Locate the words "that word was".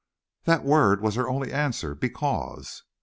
0.45-1.13